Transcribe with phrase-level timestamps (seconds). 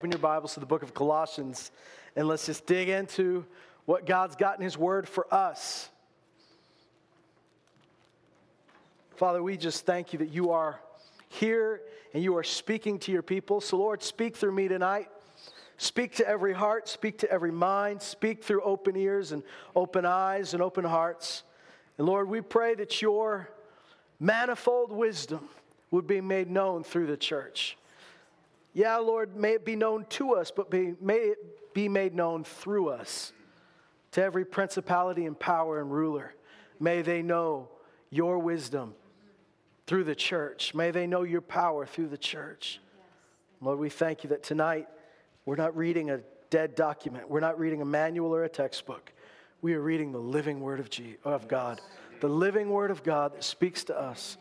[0.00, 1.72] Open your Bibles to the book of Colossians
[2.14, 3.44] and let's just dig into
[3.84, 5.90] what God's got in His Word for us.
[9.16, 10.78] Father, we just thank you that you are
[11.30, 11.80] here
[12.14, 13.60] and you are speaking to your people.
[13.60, 15.08] So, Lord, speak through me tonight.
[15.78, 19.42] Speak to every heart, speak to every mind, speak through open ears and
[19.74, 21.42] open eyes and open hearts.
[21.98, 23.50] And Lord, we pray that your
[24.20, 25.48] manifold wisdom
[25.90, 27.76] would be made known through the church.
[28.72, 32.44] Yeah, Lord, may it be known to us, but be, may it be made known
[32.44, 33.32] through us
[34.12, 36.34] to every principality and power and ruler.
[36.80, 37.68] May they know
[38.10, 38.94] your wisdom
[39.86, 40.74] through the church.
[40.74, 42.80] May they know your power through the church.
[43.60, 44.86] Lord, we thank you that tonight
[45.44, 49.12] we're not reading a dead document, we're not reading a manual or a textbook.
[49.60, 51.80] We are reading the living word of, G- of God,
[52.20, 54.36] the living word of God that speaks to us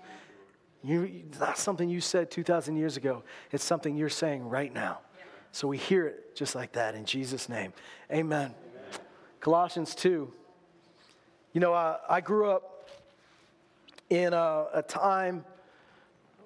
[0.84, 3.24] you, that's something you said 2,000 years ago.
[3.52, 5.00] It's something you're saying right now.
[5.52, 7.74] So we hear it just like that in Jesus' name.
[8.12, 8.54] Amen.
[8.54, 9.00] Amen.
[9.40, 10.32] Colossians 2.
[11.54, 12.90] You know, uh, I grew up
[14.10, 15.44] in a, a time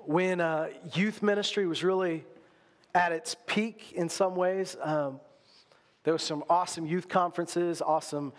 [0.06, 2.24] when uh, youth ministry was really
[2.96, 4.78] at its peak in some ways.
[4.82, 5.20] Um,
[6.04, 8.34] there was some awesome youth conferences, awesome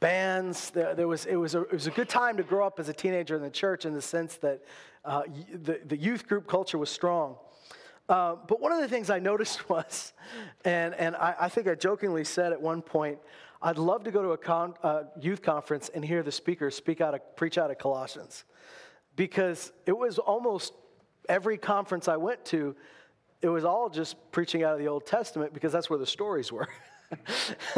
[0.00, 0.70] bands.
[0.70, 2.88] There, there, was, it, was a, it was a good time to grow up as
[2.88, 4.62] a teenager in the church in the sense that
[5.04, 7.36] uh, the, the youth group culture was strong.
[8.08, 10.12] Uh, but one of the things I noticed was,
[10.64, 13.18] and, and I, I, think I jokingly said at one point,
[13.62, 17.00] I'd love to go to a con, uh, youth conference and hear the speaker speak
[17.00, 18.44] out of, preach out of Colossians.
[19.16, 20.74] Because it was almost
[21.28, 22.76] every conference I went to,
[23.40, 26.52] it was all just preaching out of the Old Testament because that's where the stories
[26.52, 26.68] were.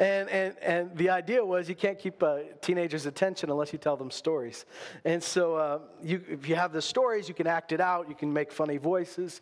[0.00, 3.96] and, and, and the idea was you can't keep a teenager's attention unless you tell
[3.96, 4.64] them stories.
[5.04, 8.14] And so uh, you, if you have the stories, you can act it out, you
[8.14, 9.40] can make funny voices.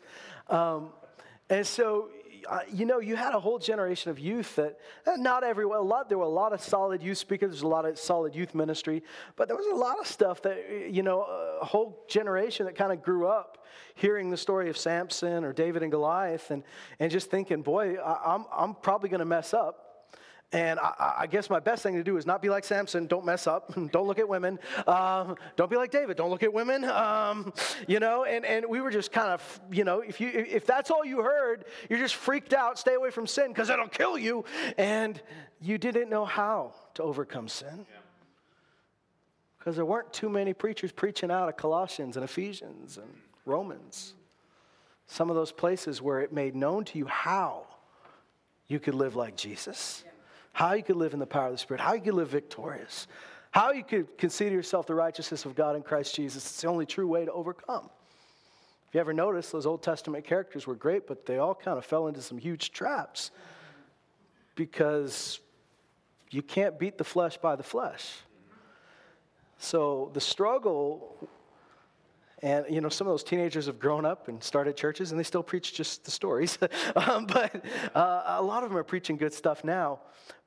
[0.49, 0.91] Um,
[1.51, 2.09] and so
[2.73, 6.19] you know, you had a whole generation of youth that not everyone, a lot, there
[6.19, 9.03] were a lot of solid youth speakers, there's a lot of solid youth ministry,
[9.37, 11.23] but there was a lot of stuff that, you know,
[11.61, 15.83] a whole generation that kind of grew up hearing the story of Samson or David
[15.83, 16.63] and Goliath and,
[16.99, 19.84] and just thinking, boy, I, I'm, I'm probably going to mess up.
[20.55, 23.09] And I, I, guess my best thing to do is not be like Samson.
[23.09, 23.75] Don't mess up.
[23.91, 24.61] don't look at women.
[24.87, 26.17] Um, don't be like David.
[26.17, 26.85] Don't look at women.
[27.05, 27.53] Um,
[27.89, 30.91] you know, and, and we were just kind of, you know, if, you, if that's
[30.91, 32.79] all you heard, you're just freaked out.
[32.79, 34.45] Stay away from sin because it'll kill you.
[34.79, 35.21] And
[35.61, 37.85] you didn't know how to overcome sin.
[39.59, 43.13] Because there weren't too many preachers preaching out of Colossians and Ephesians and
[43.45, 44.15] Romans.
[45.07, 47.67] Some of those places where it made known to you how
[48.69, 50.05] you could live like Jesus.
[50.07, 50.14] Yeah
[50.55, 53.09] how you could live in the power of the Spirit, how you could live victorious,
[53.51, 56.47] how you could consider yourself the righteousness of God in Christ Jesus.
[56.47, 57.91] It's the only true way to overcome.
[58.89, 61.85] If you ever notice, those Old Testament characters were great, but they all kind of
[61.85, 63.33] fell into some huge traps
[64.55, 65.41] because
[66.31, 68.13] you can't beat the flesh by the flesh.
[69.59, 71.29] So the struggle
[72.45, 75.25] and, you know, some of those teenagers have grown up and started churches and they
[75.25, 76.59] still preach just the stories.
[76.97, 80.01] um, but uh, a lot of them are preaching good stuff now.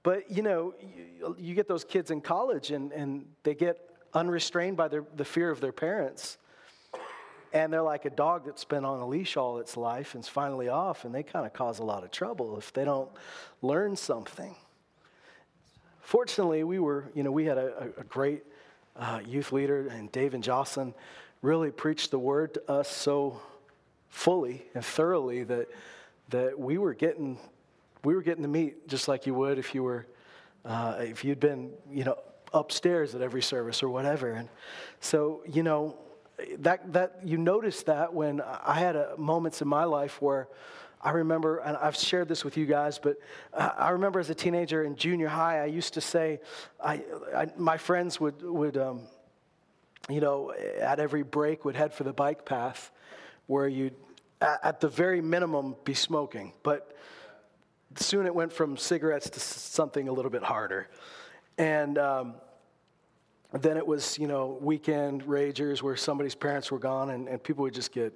[0.08, 3.78] But, you know, you, you get those kids in college and, and they get
[4.14, 6.38] unrestrained by their, the fear of their parents.
[7.52, 10.30] And they're like a dog that's been on a leash all its life and it's
[10.30, 13.10] finally off, and they kind of cause a lot of trouble if they don't
[13.62, 14.56] learn something.
[16.00, 18.44] Fortunately, we were, you know, we had a, a great
[18.96, 20.94] uh, youth leader, and Dave and Jocelyn
[21.42, 23.42] really preached the word to us so
[24.08, 25.68] fully and thoroughly that,
[26.30, 27.38] that we were getting
[28.04, 30.06] we were getting the meat just like you would if you were
[30.66, 32.18] uh, if you'd been you know
[32.54, 34.50] upstairs at every service or whatever and
[35.02, 35.98] so you know
[36.60, 40.48] that that you notice that when i had a, moments in my life where
[41.02, 43.18] i remember and i've shared this with you guys but
[43.54, 46.40] i remember as a teenager in junior high i used to say
[46.82, 47.04] I,
[47.36, 49.02] I my friends would would um,
[50.10, 52.92] you know, at every break would head for the bike path
[53.48, 53.96] where you'd,
[54.42, 56.54] at the very minimum, be smoking.
[56.64, 56.96] But
[57.96, 60.88] soon it went from cigarettes to something a little bit harder.
[61.58, 62.36] And um,
[63.54, 67.64] then it was, you know, weekend ragers where somebody's parents were gone and, and people
[67.64, 68.14] would just get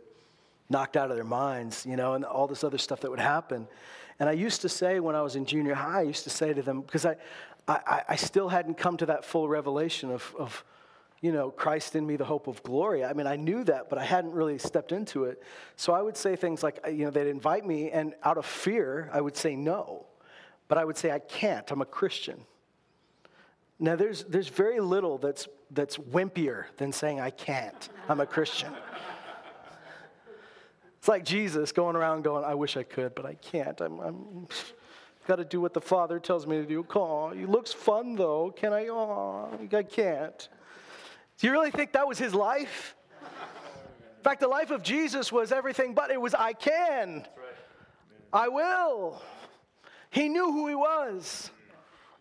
[0.69, 3.67] knocked out of their minds, you know, and all this other stuff that would happen.
[4.19, 6.53] And I used to say when I was in junior high, I used to say
[6.53, 7.15] to them, because I,
[7.67, 10.63] I, I still hadn't come to that full revelation of, of
[11.21, 13.05] you know, Christ in me, the hope of glory.
[13.05, 15.41] I mean, I knew that, but I hadn't really stepped into it.
[15.75, 19.09] So I would say things like, you know, they'd invite me, and out of fear,
[19.13, 20.07] I would say no.
[20.67, 22.41] But I would say, I can't, I'm a Christian.
[23.79, 28.73] Now, there's, there's very little that's, that's wimpier than saying, I can't, I'm a Christian.
[30.97, 33.79] It's like Jesus going around going, I wish I could, but I can't.
[33.81, 34.47] I'm, I'm
[35.27, 36.85] got to do what the Father tells me to do.
[36.95, 38.51] Oh, it looks fun though.
[38.55, 38.87] Can I?
[38.87, 40.47] Oh, I can't.
[41.41, 42.95] Do you really think that was his life?
[43.19, 47.27] In fact, the life of Jesus was everything but it was I can.
[48.31, 49.19] I will.
[50.11, 51.49] He knew who he was.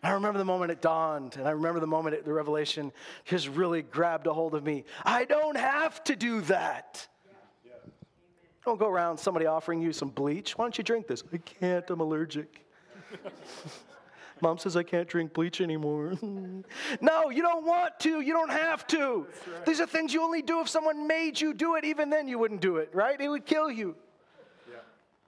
[0.01, 2.91] I remember the moment it dawned, and I remember the moment it, the revelation
[3.25, 4.85] just really grabbed a hold of me.
[5.05, 7.07] I don't have to do that.
[8.65, 10.57] Don't go around somebody offering you some bleach.
[10.57, 11.23] Why don't you drink this?
[11.31, 12.65] I can't, I'm allergic.
[14.41, 16.13] Mom says I can't drink bleach anymore.
[17.01, 18.21] no, you don't want to.
[18.21, 19.27] You don't have to.
[19.51, 19.65] Right.
[19.65, 21.85] These are things you only do if someone made you do it.
[21.85, 23.19] Even then, you wouldn't do it, right?
[23.19, 23.95] It would kill you.
[24.69, 24.77] Yeah.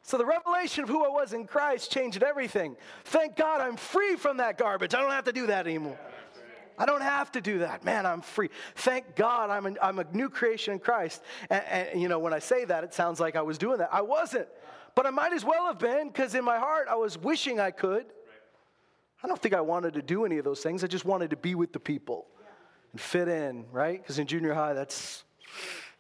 [0.02, 2.76] So the revelation of who I was in Christ changed everything.
[3.06, 4.94] Thank God I'm free from that garbage.
[4.94, 5.98] I don't have to do that anymore.
[6.78, 7.84] I don't have to do that.
[7.84, 8.50] Man, I'm free.
[8.76, 11.22] Thank God I'm a, I'm a new creation in Christ.
[11.50, 13.94] And, and, you know, when I say that, it sounds like I was doing that.
[13.94, 14.48] I wasn't.
[14.96, 17.72] But I might as well have been because in my heart I was wishing I
[17.72, 18.06] could.
[19.24, 20.84] I don't think I wanted to do any of those things.
[20.84, 22.28] I just wanted to be with the people
[22.92, 24.02] and fit in, right?
[24.02, 25.24] Because in junior high, that's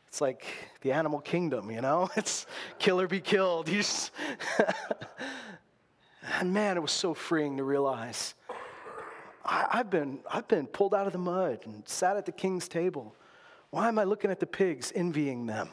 [0.07, 0.45] it's like
[0.81, 2.09] the animal kingdom, you know?
[2.17, 2.45] It's
[2.79, 3.69] kill or be killed.
[3.69, 4.11] You just
[6.39, 8.35] and man, it was so freeing to realize
[9.45, 12.67] I, have been, I've been pulled out of the mud and sat at the king's
[12.67, 13.15] table.
[13.71, 15.69] Why am I looking at the pigs, envying them?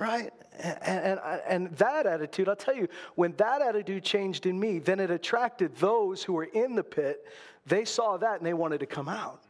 [0.00, 0.32] Right?
[0.58, 4.98] And, and, and, that attitude, I'll tell you, when that attitude changed in me, then
[4.98, 7.26] it attracted those who were in the pit.
[7.66, 9.42] They saw that and they wanted to come out.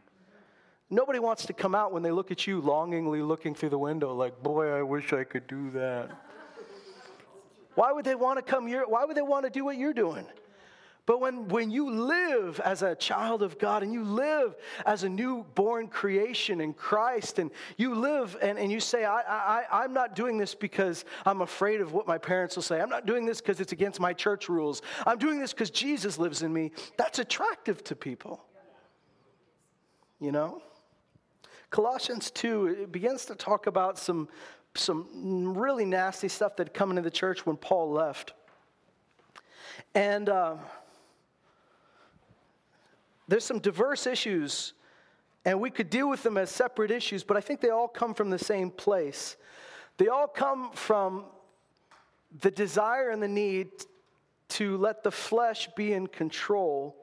[0.91, 4.13] Nobody wants to come out when they look at you longingly looking through the window,
[4.13, 6.11] like, boy, I wish I could do that.
[7.77, 8.85] Why would they want to come here?
[8.89, 10.27] Why would they want to do what you're doing?
[11.07, 14.55] But when, when you live as a child of God and you live
[14.85, 19.65] as a newborn creation in Christ and you live and, and you say, I, I,
[19.73, 22.81] I'm not doing this because I'm afraid of what my parents will say.
[22.81, 24.83] I'm not doing this because it's against my church rules.
[25.07, 26.71] I'm doing this because Jesus lives in me.
[26.97, 28.45] That's attractive to people.
[30.21, 30.63] You know?
[31.71, 34.29] Colossians 2 it begins to talk about some,
[34.75, 38.35] some really nasty stuff that had come into the church when Paul left.
[39.95, 40.29] And.
[40.29, 40.57] Uh,
[43.31, 44.75] there's some diverse issues,
[45.45, 48.13] and we could deal with them as separate issues, but I think they all come
[48.13, 49.37] from the same place.
[49.99, 51.27] They all come from
[52.41, 53.71] the desire and the need
[54.51, 56.97] to let the flesh be in control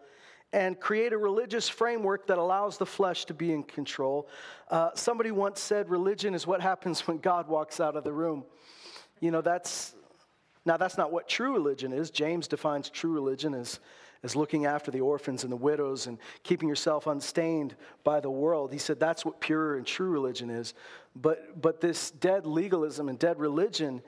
[0.52, 4.28] and create a religious framework that allows the flesh to be in control.
[4.70, 8.44] Uh, somebody once said religion is what happens when God walks out of the room.
[9.22, 9.96] You know, that's
[10.66, 12.12] now that's not what true religion is.
[12.12, 13.80] James defines true religion as
[14.24, 18.72] as looking after the orphans and the widows and keeping yourself unstained by the world.
[18.72, 20.74] He said that's what pure and true religion is.
[21.16, 24.02] But, but this dead legalism and dead religion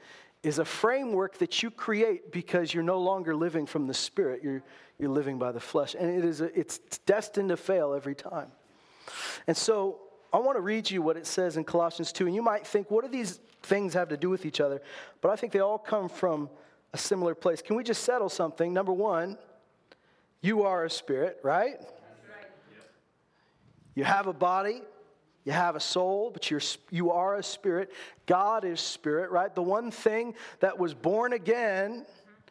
[0.43, 4.63] is a framework that you create because you're no longer living from the spirit, you're,
[4.97, 5.95] you're living by the flesh.
[5.99, 8.51] And it is a, it's destined to fail every time.
[9.47, 9.99] And so
[10.31, 12.27] I want to read you what it says in Colossians 2.
[12.27, 14.81] And you might think, what do these things have to do with each other?
[15.21, 16.49] But I think they all come from
[16.93, 17.61] a similar place.
[17.61, 18.73] Can we just settle something?
[18.73, 19.37] Number one,
[20.41, 21.79] you are a spirit, right?
[23.95, 24.81] You have a body,
[25.43, 27.91] you have a soul, but you're, you are a spirit.
[28.25, 29.53] God is spirit, right?
[29.53, 32.05] The one thing that was born again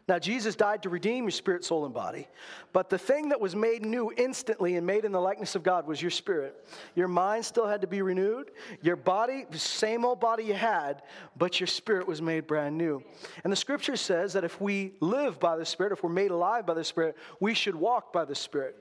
[0.09, 2.29] now, Jesus died to redeem your spirit, soul, and body.
[2.73, 5.87] But the thing that was made new instantly and made in the likeness of God
[5.87, 6.67] was your spirit.
[6.95, 8.51] Your mind still had to be renewed.
[8.81, 11.03] Your body, the same old body you had,
[11.37, 13.03] but your spirit was made brand new.
[13.45, 16.65] And the scripture says that if we live by the Spirit, if we're made alive
[16.65, 18.77] by the Spirit, we should walk by the Spirit.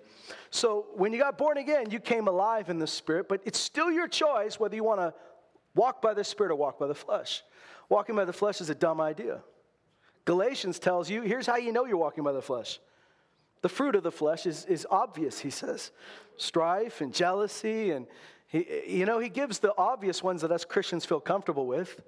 [0.49, 3.91] So when you got born again, you came alive in the Spirit, but it's still
[3.91, 5.13] your choice whether you want to
[5.75, 7.43] walk by the Spirit or walk by the flesh.
[7.89, 9.41] Walking by the flesh is a dumb idea.
[10.27, 12.81] Galatians tells you here's how you know you're walking by the flesh.
[13.61, 15.91] The fruit of the flesh is, is obvious, he says
[16.35, 17.91] strife and jealousy.
[17.91, 18.05] And,
[18.47, 22.01] he, you know, he gives the obvious ones that us Christians feel comfortable with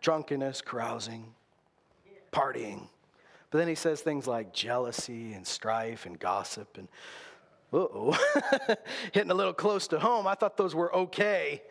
[0.00, 1.34] drunkenness, carousing,
[2.32, 2.86] partying.
[3.50, 6.86] But then he says things like jealousy and strife and gossip and,
[7.72, 8.16] oh,
[9.12, 10.28] hitting a little close to home.
[10.28, 11.62] I thought those were okay.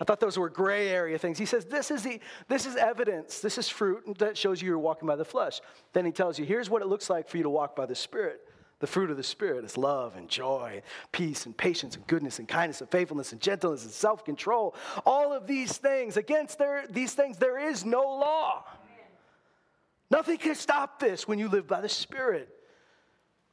[0.00, 1.38] I thought those were gray area things.
[1.38, 4.78] He says, this is, the, this is evidence, this is fruit that shows you you're
[4.78, 5.60] walking by the flesh.
[5.92, 7.94] Then he tells you, here's what it looks like for you to walk by the
[7.94, 8.40] Spirit.
[8.80, 10.82] The fruit of the Spirit is love and joy,
[11.12, 14.74] peace and patience and goodness and kindness and faithfulness and gentleness and self control.
[15.06, 18.64] All of these things, against there, these things, there is no law.
[20.10, 22.48] Nothing can stop this when you live by the Spirit.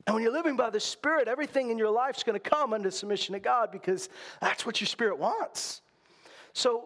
[0.07, 2.74] And when you're living by the Spirit, everything in your life is going to come
[2.74, 4.10] under submission to God because
[4.41, 5.81] that's what your Spirit wants.
[6.53, 6.86] So,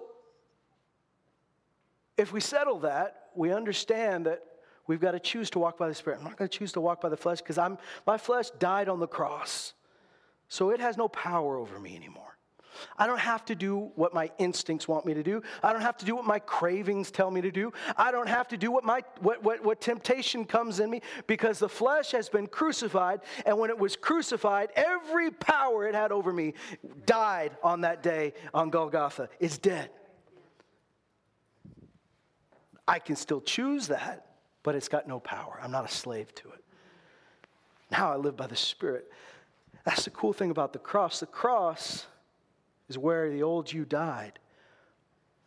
[2.18, 4.42] if we settle that, we understand that
[4.88, 6.20] we've got to choose to walk by the Spirit.
[6.20, 8.88] I'm not going to choose to walk by the flesh because I'm my flesh died
[8.90, 9.74] on the cross.
[10.48, 12.35] So it has no power over me anymore.
[12.98, 15.42] I don't have to do what my instincts want me to do.
[15.64, 17.74] I don't have to do what my cravings tell me to do.
[17.98, 21.60] I don't have to do what, my, what, what, what temptation comes in me because
[21.60, 23.22] the flesh has been crucified.
[23.46, 26.54] And when it was crucified, every power it had over me
[27.06, 29.30] died on that day on Golgotha.
[29.40, 29.90] It's dead.
[32.88, 34.28] I can still choose that,
[34.64, 35.60] but it's got no power.
[35.62, 36.64] I'm not a slave to it.
[37.92, 39.12] Now I live by the Spirit.
[39.86, 41.20] That's the cool thing about the cross.
[41.20, 42.06] The cross
[42.88, 44.40] is where the old you died,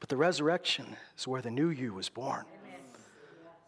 [0.00, 2.45] but the resurrection is where the new you was born.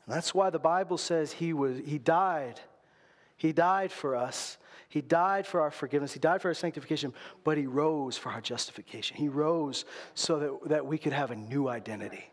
[0.06, 2.60] And that's why the Bible says he, was, he died.
[3.36, 4.58] He died for us.
[4.88, 6.12] He died for our forgiveness.
[6.12, 9.16] He died for our sanctification, but he rose for our justification.
[9.16, 9.84] He rose
[10.14, 12.24] so that, that we could have a new identity.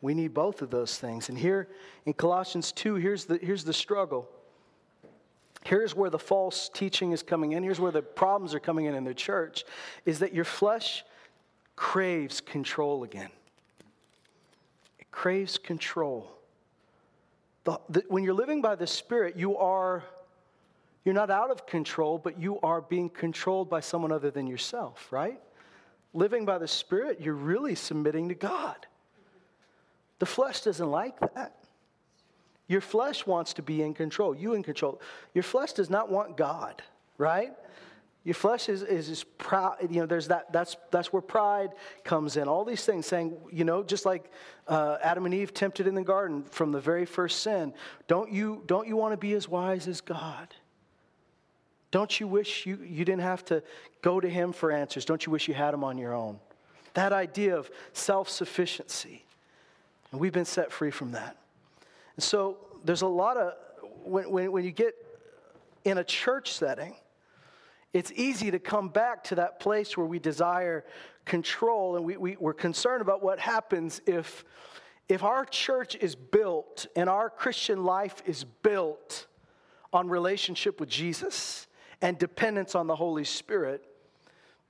[0.00, 1.28] We need both of those things.
[1.28, 1.68] And here
[2.06, 4.28] in Colossians 2, here's the, here's the struggle.
[5.64, 7.62] Here's where the false teaching is coming in.
[7.62, 9.64] Here's where the problems are coming in in the church
[10.04, 11.04] is that your flesh
[11.74, 13.30] craves control again.
[14.98, 16.30] It craves control.
[17.64, 20.04] The, the, when you're living by the Spirit, you are
[21.04, 25.08] you're not out of control, but you are being controlled by someone other than yourself,
[25.10, 25.40] right?
[26.14, 28.86] Living by the Spirit, you're really submitting to God.
[30.18, 31.63] The flesh doesn't like that.
[32.66, 35.00] Your flesh wants to be in control, you in control.
[35.34, 36.82] Your flesh does not want God,
[37.18, 37.52] right?
[38.24, 41.72] Your flesh is, is, is proud, you know, there's that, that's, that's where pride
[42.04, 42.48] comes in.
[42.48, 44.30] All these things saying, you know, just like
[44.66, 47.74] uh, Adam and Eve tempted in the garden from the very first sin,
[48.08, 50.54] don't you, don't you want to be as wise as God?
[51.90, 53.62] Don't you wish you, you didn't have to
[54.00, 55.04] go to him for answers?
[55.04, 56.40] Don't you wish you had him on your own?
[56.94, 59.24] That idea of self sufficiency.
[60.10, 61.36] And we've been set free from that.
[62.16, 63.54] And so there's a lot of,
[64.04, 64.94] when, when, when you get
[65.84, 66.94] in a church setting,
[67.92, 70.84] it's easy to come back to that place where we desire
[71.24, 74.44] control and we, we, we're concerned about what happens if,
[75.08, 79.26] if our church is built and our Christian life is built
[79.92, 81.68] on relationship with Jesus
[82.02, 83.84] and dependence on the Holy Spirit,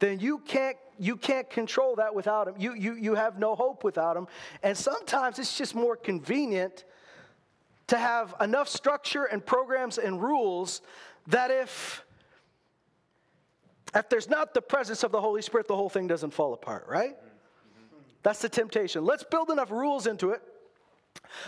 [0.01, 2.55] then you can't you can't control that without him.
[2.57, 4.29] You, you, you have no hope without him.
[4.63, 6.85] And sometimes it's just more convenient
[7.95, 10.83] to have enough structure and programs and rules
[11.29, 12.05] that if
[13.95, 16.87] if there's not the presence of the Holy Spirit, the whole thing doesn't fall apart,
[16.89, 17.17] right?
[18.25, 19.05] That's the temptation.
[19.05, 20.43] Let's build enough rules into it.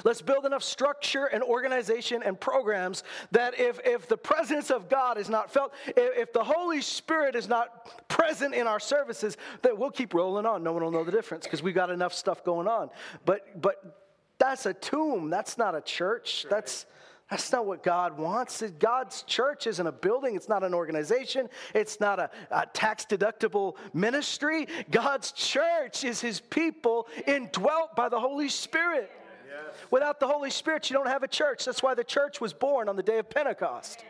[0.05, 5.19] Let's build enough structure and organization and programs that if, if the presence of God
[5.19, 9.77] is not felt, if, if the Holy Spirit is not present in our services, that
[9.77, 10.63] we'll keep rolling on.
[10.63, 12.91] No one will know the difference because we've got enough stuff going on.
[13.25, 14.06] But, but
[14.39, 15.31] that's a tomb.
[15.31, 16.47] That's not a church.
[16.51, 16.87] That's,
[17.31, 18.63] that's not what God wants.
[18.79, 23.77] God's church isn't a building, it's not an organization, it's not a, a tax deductible
[23.93, 24.69] ministry.
[24.91, 29.11] God's church is his people indwelt by the Holy Spirit.
[29.49, 29.77] Yes.
[29.91, 31.65] Without the Holy Spirit, you don't have a church.
[31.65, 34.05] That's why the church was born on the day of Pentecost.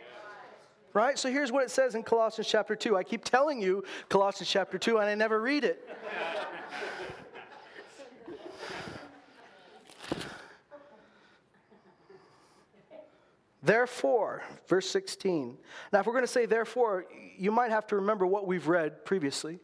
[0.92, 1.18] Right?
[1.18, 2.97] So here's what it says in Colossians chapter 2.
[2.97, 5.87] I keep telling you Colossians chapter 2, and I never read it.
[13.66, 15.58] Therefore, verse 16.
[15.92, 17.04] Now, if we're going to say therefore,
[17.37, 19.58] you might have to remember what we've read previously.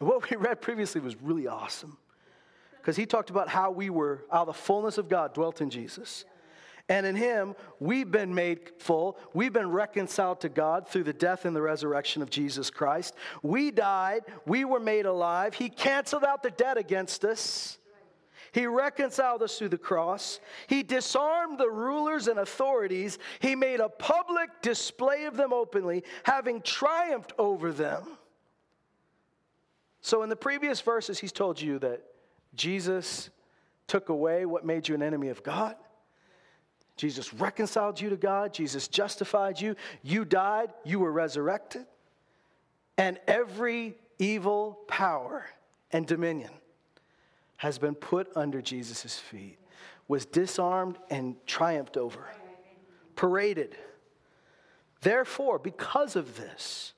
[0.00, 1.96] what we read previously was really awesome
[2.78, 6.24] because he talked about how we were, how the fullness of God dwelt in Jesus.
[6.88, 9.16] And in him, we've been made full.
[9.34, 13.14] We've been reconciled to God through the death and the resurrection of Jesus Christ.
[13.44, 14.22] We died.
[14.46, 15.54] We were made alive.
[15.54, 17.78] He canceled out the debt against us.
[18.52, 20.40] He reconciled us through the cross.
[20.66, 23.18] He disarmed the rulers and authorities.
[23.38, 28.18] He made a public display of them openly, having triumphed over them.
[30.02, 32.02] So, in the previous verses, he's told you that
[32.54, 33.30] Jesus
[33.86, 35.76] took away what made you an enemy of God.
[36.96, 38.52] Jesus reconciled you to God.
[38.52, 39.74] Jesus justified you.
[40.02, 40.72] You died.
[40.84, 41.86] You were resurrected.
[42.98, 45.46] And every evil power
[45.92, 46.50] and dominion
[47.60, 49.58] has been put under Jesus' feet,
[50.08, 52.24] was disarmed and triumphed over,
[53.16, 53.76] paraded.
[55.02, 56.94] Therefore, because of this,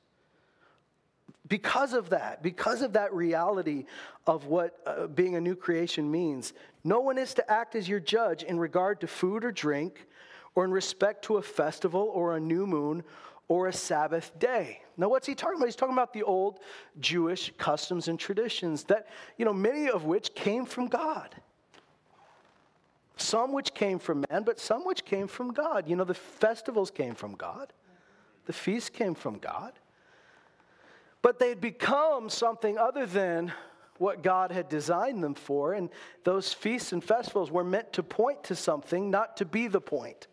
[1.48, 3.86] because of that, because of that reality
[4.24, 6.52] of what uh, being a new creation means,
[6.84, 10.06] no one is to act as your judge in regard to food or drink,
[10.54, 13.02] or in respect to a festival or a new moon,
[13.52, 14.80] or a Sabbath day.
[14.96, 15.66] Now, what's he talking about?
[15.66, 16.60] He's talking about the old
[17.00, 21.34] Jewish customs and traditions that, you know, many of which came from God.
[23.18, 25.86] Some which came from man, but some which came from God.
[25.86, 27.74] You know, the festivals came from God,
[28.46, 29.74] the feasts came from God.
[31.20, 33.52] But they'd become something other than
[33.98, 35.74] what God had designed them for.
[35.74, 35.90] And
[36.24, 40.26] those feasts and festivals were meant to point to something, not to be the point.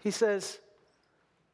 [0.00, 0.58] He says,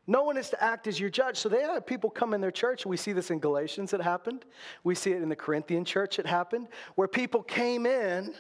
[0.07, 1.37] no one is to act as your judge.
[1.37, 2.87] So they had people come in their church.
[2.87, 4.45] We see this in Galatians, it happened.
[4.85, 8.35] We see it in the Corinthian church, it happened, where people came in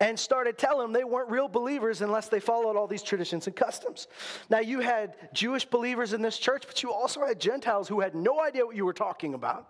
[0.00, 3.54] and started telling them they weren't real believers unless they followed all these traditions and
[3.54, 4.08] customs.
[4.48, 8.14] Now, you had Jewish believers in this church, but you also had Gentiles who had
[8.14, 9.68] no idea what you were talking about.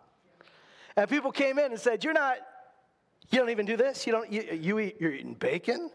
[0.96, 2.38] And people came in and said, You're not,
[3.30, 4.06] you don't even do this.
[4.06, 5.90] You don't, you, you eat, you're eating bacon.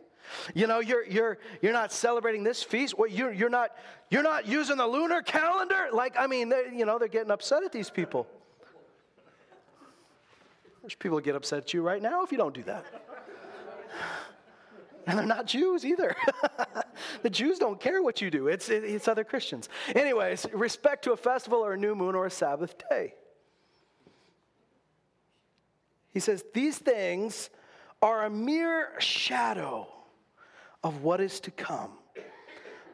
[0.54, 2.98] You know, you're, you're, you're not celebrating this feast.
[2.98, 3.72] Well, you're, you're, not,
[4.10, 5.88] you're not using the lunar calendar.
[5.92, 8.28] Like, I mean, you know, they're getting upset at these people.
[10.82, 12.86] There's people get upset at you right now if you don't do that.
[15.08, 16.16] And they're not Jews either.
[17.22, 19.70] the Jews don't care what you do, it's, it's other Christians.
[19.94, 23.14] Anyways, respect to a festival or a new moon or a Sabbath day.
[26.12, 27.52] He says, These things
[28.02, 29.88] are a mere shadow
[30.86, 31.90] of what is to come,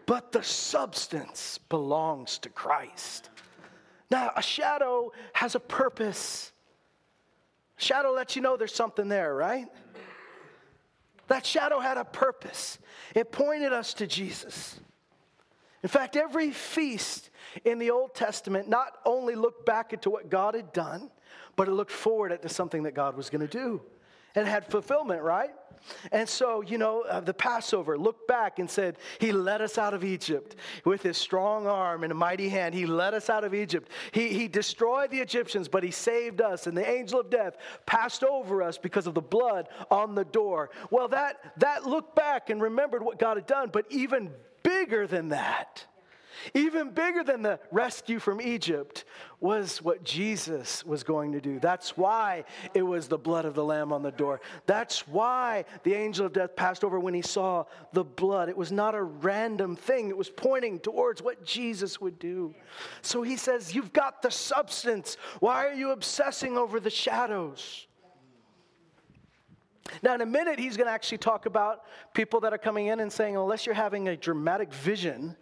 [0.06, 3.30] but the substance belongs to Christ.
[4.10, 6.54] Now, a shadow has a purpose.
[7.76, 9.68] Shadow lets you know there's something there, right?
[11.28, 12.80] That shadow had a purpose,
[13.14, 14.80] it pointed us to Jesus.
[15.84, 17.30] In fact, every feast
[17.66, 21.12] in the Old Testament not only looked back into what God had done,
[21.58, 23.82] but it looked forward into something that God was going to do.
[24.34, 25.52] And it had fulfillment, right?
[26.12, 29.94] And so, you know, uh, the Passover looked back and said, He led us out
[29.94, 32.74] of Egypt with His strong arm and a mighty hand.
[32.74, 33.90] He led us out of Egypt.
[34.12, 36.68] He, he destroyed the Egyptians, but He saved us.
[36.68, 40.70] And the angel of death passed over us because of the blood on the door.
[40.90, 44.32] Well, that, that looked back and remembered what God had done, but even
[44.64, 45.86] bigger than that
[46.54, 49.06] even bigger than the rescue from Egypt
[49.40, 51.60] was what Jesus was going to do.
[51.60, 54.42] That's why it was the blood of the Lamb on the door.
[54.66, 58.50] That's why the angel of death passed over when he saw the blood.
[58.50, 62.54] It was not a random thing, it was pointing towards what Jesus would do.
[63.01, 65.18] So he says, You've got the substance.
[65.40, 67.88] Why are you obsessing over the shadows?
[70.01, 73.00] Now, in a minute, he's going to actually talk about people that are coming in
[73.00, 75.36] and saying, unless you're having a dramatic vision,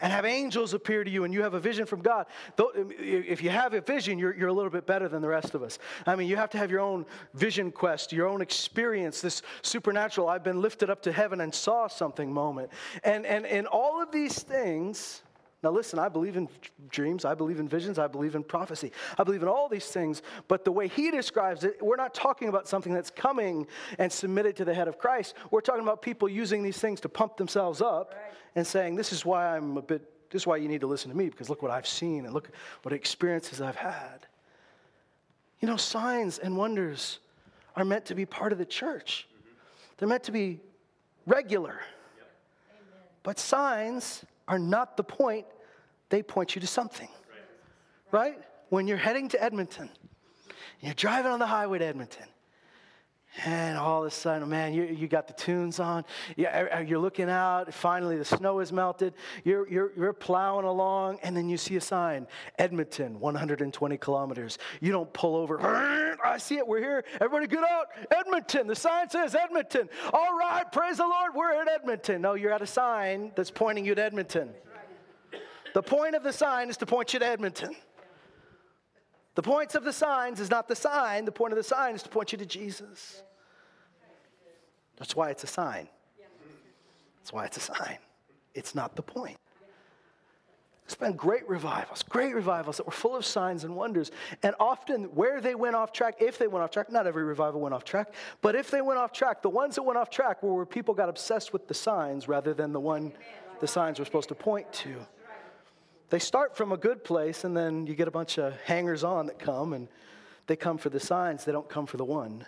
[0.00, 2.26] and have angels appear to you and you have a vision from God.
[2.58, 5.54] Um, if you have a vision, you're, you're a little bit better than the rest
[5.54, 5.78] of us.
[6.06, 10.28] I mean, you have to have your own vision quest, your own experience, this supernatural,
[10.28, 12.70] I've been lifted up to heaven and saw something moment.
[13.04, 15.22] And, and, and all of these things,
[15.62, 16.48] now listen, I believe in
[16.90, 20.22] dreams, I believe in visions, I believe in prophecy, I believe in all these things,
[20.48, 23.66] but the way he describes it, we're not talking about something that's coming
[23.98, 25.34] and submitted to the head of Christ.
[25.50, 28.14] We're talking about people using these things to pump themselves up.
[28.14, 30.88] Right and saying, This is why I'm a bit, this is why you need to
[30.88, 32.50] listen to me, because look what I've seen and look
[32.82, 34.26] what experiences I've had.
[35.60, 37.20] You know, signs and wonders
[37.76, 39.54] are meant to be part of the church, mm-hmm.
[39.98, 40.60] they're meant to be
[41.26, 41.78] regular.
[43.22, 45.46] But signs are not the point,
[46.08, 47.08] they point you to something.
[48.10, 48.38] Right?
[48.68, 49.90] When you're heading to Edmonton,
[50.80, 52.26] you're driving on the highway to Edmonton,
[53.44, 56.04] and all of a sudden, man, you, you got the tunes on.
[56.36, 57.72] You're looking out.
[57.72, 59.14] Finally, the snow is melted.
[59.44, 62.26] You're, you're, you're plowing along, and then you see a sign
[62.58, 64.58] Edmonton, 120 kilometers.
[64.80, 65.60] You don't pull over.
[66.24, 66.66] I see it.
[66.66, 67.04] We're here.
[67.20, 67.88] Everybody get out.
[68.10, 68.66] Edmonton.
[68.66, 69.88] The sign says Edmonton.
[70.12, 70.64] All right.
[70.72, 71.34] Praise the Lord.
[71.34, 72.22] We're at Edmonton.
[72.22, 74.50] No, you're at a sign that's pointing you to Edmonton.
[75.74, 77.76] The point of the sign is to point you to Edmonton.
[79.36, 81.26] The points of the signs is not the sign.
[81.26, 83.22] The point of the sign is to point you to Jesus.
[84.96, 85.88] That's why it's a sign.
[87.18, 87.98] That's why it's a sign.
[88.54, 89.36] It's not the point.
[90.86, 94.10] It's been great revivals, great revivals that were full of signs and wonders.
[94.42, 97.60] And often, where they went off track, if they went off track, not every revival
[97.60, 100.42] went off track, but if they went off track, the ones that went off track
[100.42, 103.12] were where people got obsessed with the signs rather than the one
[103.60, 104.94] the signs were supposed to point to.
[106.08, 109.26] They start from a good place, and then you get a bunch of hangers on
[109.26, 109.88] that come, and
[110.46, 111.44] they come for the signs.
[111.44, 112.46] They don't come for the one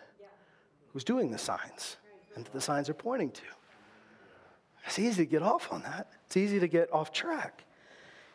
[0.92, 1.96] who's doing the signs
[2.34, 3.42] and that the signs are pointing to.
[4.86, 7.64] It's easy to get off on that, it's easy to get off track.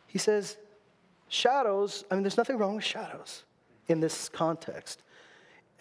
[0.07, 0.57] He says,
[1.27, 3.45] shadows, I mean, there's nothing wrong with shadows
[3.87, 5.01] in this context.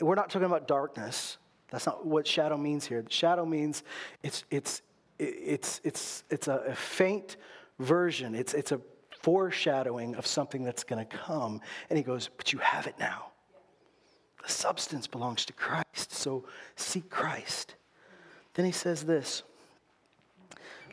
[0.01, 1.37] We're not talking about darkness.
[1.71, 3.05] That's not what shadow means here.
[3.09, 3.83] Shadow means
[4.23, 4.83] it's, it's,
[5.19, 7.37] it's, it's, it's a, a faint
[7.79, 8.81] version, it's, it's a
[9.23, 11.61] foreshadowing of something that's going to come.
[11.89, 13.27] And he goes, But you have it now.
[14.43, 16.45] The substance belongs to Christ, so
[16.77, 17.77] seek Christ.
[18.55, 19.43] Then he says this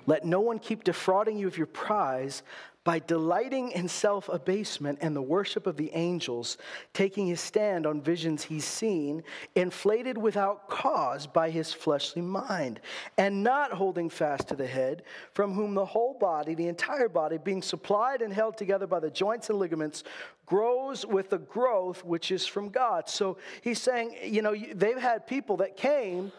[0.05, 2.43] Let no one keep defrauding you of your prize
[2.89, 6.57] by delighting in self abasement and the worship of the angels,
[6.91, 9.21] taking his stand on visions he's seen,
[9.53, 12.79] inflated without cause by his fleshly mind,
[13.19, 17.37] and not holding fast to the head, from whom the whole body, the entire body,
[17.37, 20.03] being supplied and held together by the joints and ligaments,
[20.47, 23.07] grows with the growth which is from God.
[23.07, 26.31] So he's saying, you know, they've had people that came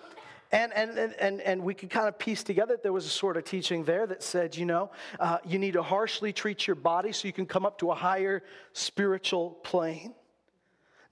[0.53, 3.37] and, and, and, and we could kind of piece together that there was a sort
[3.37, 7.13] of teaching there that said, you know, uh, you need to harshly treat your body
[7.13, 10.13] so you can come up to a higher spiritual plane.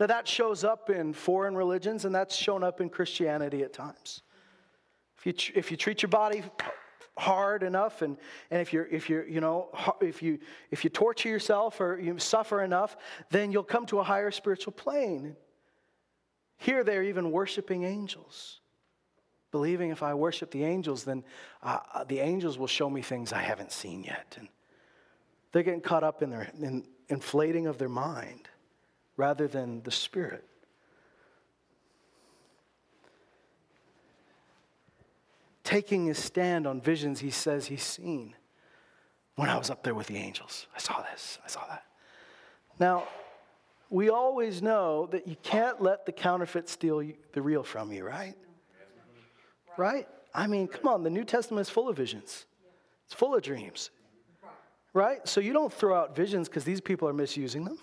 [0.00, 4.22] Now, that shows up in foreign religions and that's shown up in Christianity at times.
[5.18, 6.42] If you, if you treat your body
[7.16, 8.16] hard enough and,
[8.50, 9.70] and if you're if you're you know
[10.00, 10.38] if you
[10.70, 12.96] if you torture yourself or you suffer enough
[13.30, 15.34] then you'll come to a higher spiritual plane
[16.58, 18.60] here they're even worshiping angels
[19.50, 21.24] believing if I worship the angels, then
[21.62, 24.36] uh, uh, the angels will show me things I haven't seen yet.
[24.38, 24.48] And
[25.52, 28.48] they're getting caught up in their in inflating of their mind
[29.16, 30.44] rather than the spirit.
[35.64, 38.34] Taking his stand on visions he says he's seen.
[39.36, 41.84] When I was up there with the angels, I saw this, I saw that.
[42.80, 43.04] Now,
[43.90, 48.34] we always know that you can't let the counterfeit steal the real from you, right?
[49.78, 50.06] Right?
[50.34, 52.44] I mean, come on, the New Testament is full of visions,
[53.06, 53.90] it's full of dreams,
[54.92, 55.26] right?
[55.26, 57.78] So you don't throw out visions because these people are misusing them,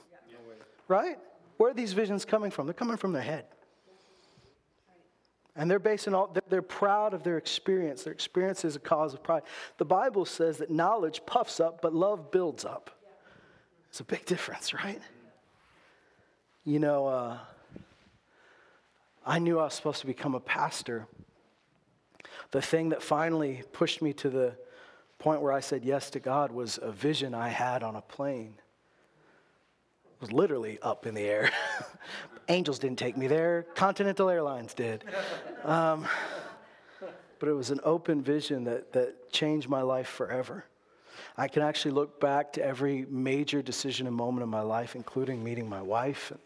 [0.88, 1.18] right?
[1.58, 2.68] Where are these visions coming from?
[2.68, 3.46] They're coming from their head.
[5.58, 8.04] And they're based basing all, they're proud of their experience.
[8.04, 9.44] Their experience is a cause of pride.
[9.78, 12.92] The Bible says that knowledge puffs up, but love builds up.
[13.90, 15.00] It's a big difference, right?
[16.66, 17.38] You know, uh,
[19.26, 21.08] I knew I was supposed to become a pastor
[22.52, 24.56] the thing that finally pushed me to the
[25.20, 28.56] point where I said yes to God was a vision I had on a plane.
[30.16, 31.52] It was literally up in the air.
[32.48, 35.04] Angels didn't take me there, Continental Airlines did.
[35.64, 36.08] Um,
[37.40, 40.66] but it was an open vision that, that changed my life forever.
[41.38, 45.44] I can actually look back to every major decision and moment in my life, including
[45.44, 46.40] meeting my wife and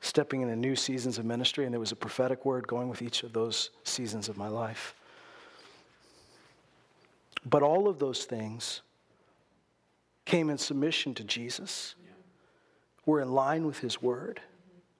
[0.00, 3.22] stepping into new seasons of ministry, and there was a prophetic word going with each
[3.22, 4.94] of those seasons of my life.
[7.48, 8.82] But all of those things
[10.24, 11.94] came in submission to Jesus.
[13.06, 14.40] We're in line with his word.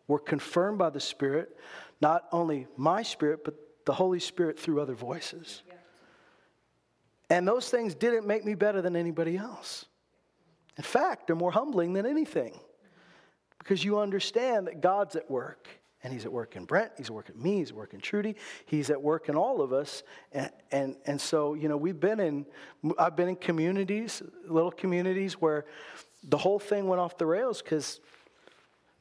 [0.06, 1.56] We're confirmed by the Spirit,
[2.00, 5.62] not only my spirit, but the Holy Spirit through other voices.
[7.28, 9.86] And those things didn't make me better than anybody else.
[10.76, 12.56] In fact, they're more humbling than anything
[13.58, 15.66] because you understand that God's at work
[16.06, 17.98] and he's at work in Brent, he's at work in me, he's at work in
[17.98, 20.04] Trudy, he's at work in all of us.
[20.30, 22.46] And, and, and so, you know, we've been in,
[22.96, 25.64] I've been in communities, little communities where
[26.22, 27.98] the whole thing went off the rails because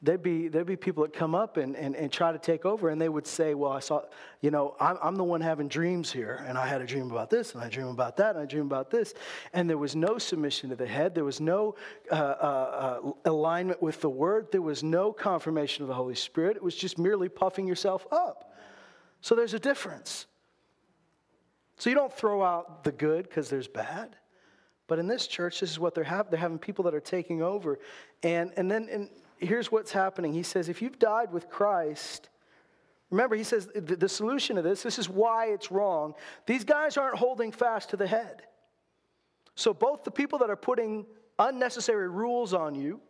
[0.02, 2.90] there'd be, there'd be people that come up and, and, and try to take over,
[2.90, 4.02] and they would say, Well, I saw,
[4.40, 7.30] you know, I'm, I'm the one having dreams here, and I had a dream about
[7.30, 9.14] this, and I dream about that, and I dream about this.
[9.52, 11.76] And there was no submission to the head, there was no
[12.10, 16.56] uh, uh, uh, alignment with the word, there was no confirmation of the Holy Spirit.
[16.56, 18.52] It was just merely puffing yourself up.
[19.22, 20.26] So there's a difference.
[21.78, 24.16] So you don't throw out the good because there's bad.
[24.86, 26.30] But in this church, this is what they're having.
[26.30, 27.78] They're having people that are taking over.
[28.22, 30.32] And, and then and here's what's happening.
[30.32, 32.28] He says, if you've died with Christ,
[33.10, 36.14] remember, he says the, the solution to this, this is why it's wrong.
[36.46, 38.42] These guys aren't holding fast to the head.
[39.54, 41.06] So both the people that are putting
[41.38, 43.00] unnecessary rules on you,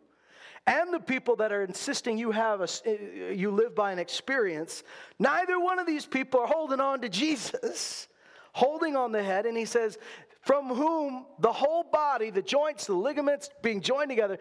[0.68, 4.82] and the people that are insisting you have a, uh, you live by an experience,
[5.18, 8.08] neither one of these people are holding on to Jesus,
[8.52, 9.46] holding on the head.
[9.46, 9.96] And he says,
[10.42, 14.38] from whom the whole body, the joints, the ligaments being joined together,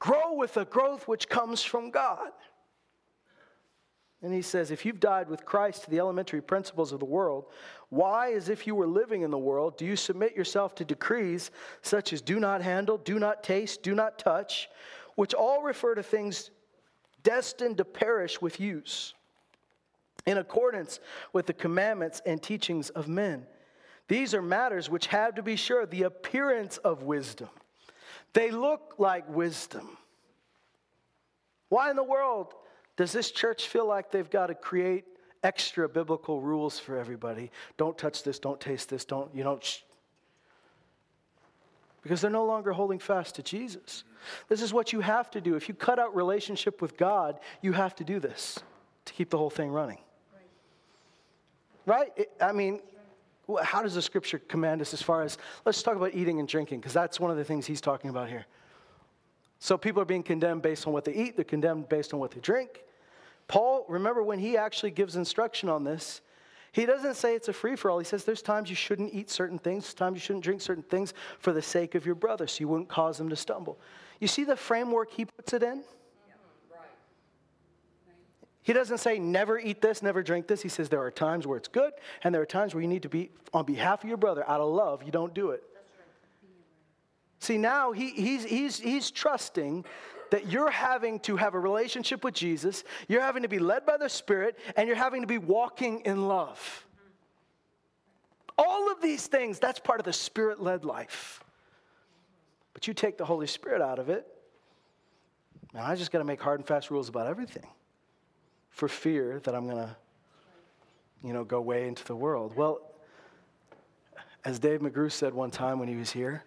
[0.00, 2.32] Grow with the growth which comes from God.
[4.22, 7.46] And he says, if you've died with Christ to the elementary principles of the world,
[7.88, 11.50] why, as if you were living in the world, do you submit yourself to decrees
[11.82, 14.68] such as do not handle, do not taste, do not touch,
[15.14, 16.50] which all refer to things
[17.22, 19.14] destined to perish with use,
[20.26, 21.00] in accordance
[21.32, 23.46] with the commandments and teachings of men?
[24.08, 27.48] These are matters which have, to be sure, the appearance of wisdom
[28.32, 29.96] they look like wisdom.
[31.68, 32.54] Why in the world
[32.96, 35.04] does this church feel like they've got to create
[35.42, 37.50] extra biblical rules for everybody.
[37.76, 39.62] Don't touch this, don't taste this, don't, you don't.
[39.62, 39.80] Sh-.
[42.02, 44.04] Because they're no longer holding fast to Jesus.
[44.48, 45.56] This is what you have to do.
[45.56, 48.58] If you cut out relationship with God, you have to do this
[49.06, 49.98] to keep the whole thing running.
[51.86, 52.12] Right?
[52.16, 52.80] It, I mean,
[53.56, 56.80] how does the scripture command us as far as, let's talk about eating and drinking,
[56.80, 58.46] because that's one of the things he's talking about here.
[59.58, 62.30] So people are being condemned based on what they eat, they're condemned based on what
[62.30, 62.82] they drink.
[63.48, 66.20] Paul, remember when he actually gives instruction on this,
[66.72, 67.98] he doesn't say it's a free for all.
[67.98, 71.14] He says there's times you shouldn't eat certain things, times you shouldn't drink certain things
[71.40, 73.78] for the sake of your brother, so you wouldn't cause them to stumble.
[74.20, 75.82] You see the framework he puts it in?
[78.62, 80.60] He doesn't say never eat this, never drink this.
[80.60, 81.92] He says there are times where it's good,
[82.22, 84.60] and there are times where you need to be on behalf of your brother out
[84.60, 85.02] of love.
[85.02, 85.62] You don't do it.
[87.38, 89.86] See, now he, he's, he's, he's trusting
[90.30, 93.96] that you're having to have a relationship with Jesus, you're having to be led by
[93.96, 96.86] the Spirit, and you're having to be walking in love.
[98.56, 101.42] All of these things, that's part of the Spirit led life.
[102.74, 104.26] But you take the Holy Spirit out of it,
[105.72, 107.66] and I just got to make hard and fast rules about everything
[108.70, 109.96] for fear that I'm going to,
[111.22, 112.56] you know, go way into the world.
[112.56, 112.80] Well,
[114.44, 116.44] as Dave McGrew said one time when he was here,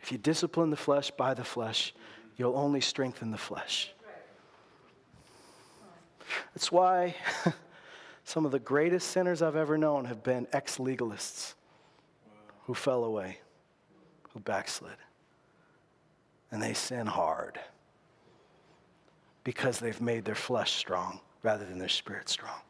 [0.00, 1.94] if you discipline the flesh by the flesh,
[2.36, 3.92] you'll only strengthen the flesh.
[6.54, 7.14] That's why
[8.24, 11.54] some of the greatest sinners I've ever known have been ex legalists
[12.66, 13.38] who fell away,
[14.32, 14.96] who backslid.
[16.50, 17.58] And they sin hard
[19.42, 22.60] because they've made their flesh strong rather than their spirit strong.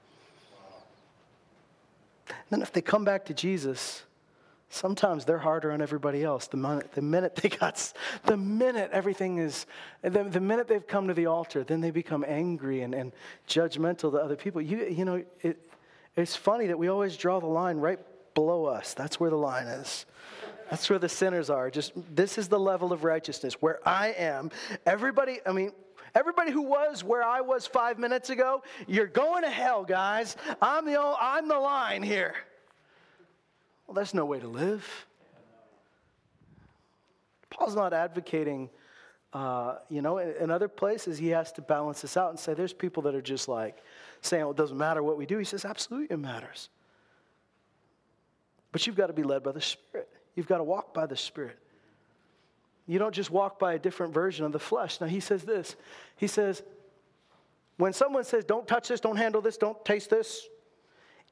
[2.29, 4.03] And then if they come back to Jesus,
[4.75, 6.49] Sometimes they're harder on everybody else.
[6.49, 7.93] The minute, the minute they got,
[8.25, 9.67] the minute everything is,
[10.03, 13.13] the, the minute they've come to the altar, then they become angry and, and
[13.47, 14.61] judgmental to other people.
[14.61, 15.65] You, you know, it,
[16.17, 18.01] it's funny that we always draw the line right
[18.35, 18.95] below us.
[18.95, 20.07] That's where the line is.
[20.71, 21.71] That's where the sinners are.
[21.71, 24.51] Just this is the level of righteousness where I am.
[24.87, 25.71] Everybody, I mean,
[26.15, 30.37] everybody who was where I was five minutes ago, you're going to hell, guys.
[30.61, 32.35] I'm the I'm the line here.
[33.87, 35.07] Well, that's no way to live.
[37.51, 38.71] Paul's not advocating,
[39.33, 42.55] uh, you know, in, in, other places he has to balance this out and say
[42.55, 43.79] there's people that are just like
[44.23, 45.39] saying, well, it doesn't matter what we do.
[45.39, 46.69] He says, absolutely it matters.
[48.73, 51.17] But you've got to be led by the Spirit, you've got to walk by the
[51.17, 51.59] Spirit.
[52.87, 55.01] You don't just walk by a different version of the flesh.
[55.01, 55.77] Now, he says this.
[56.17, 56.63] He says,
[57.77, 60.47] when someone says, don't touch this, don't handle this, don't taste this,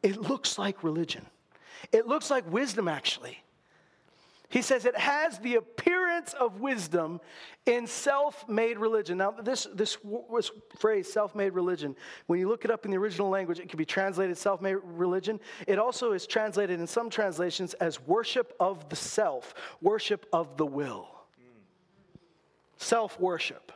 [0.02, 1.26] it looks like religion.
[1.92, 3.38] It looks like wisdom, actually.
[4.48, 7.22] He says it has the appearance of wisdom
[7.64, 9.16] in self made religion.
[9.16, 9.96] Now, this, this,
[10.34, 13.70] this phrase, self made religion, when you look it up in the original language, it
[13.70, 15.40] can be translated self made religion.
[15.66, 20.66] It also is translated in some translations as worship of the self, worship of the
[20.66, 21.11] will.
[22.82, 23.70] Self worship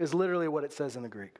[0.00, 1.36] is literally what it says in the Greek.